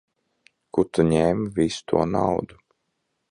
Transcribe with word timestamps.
Kur 0.77 0.87
tu 0.97 1.05
ņēmi 1.09 1.45
visu 1.59 1.85
to 1.93 2.05
naudu? 2.17 2.61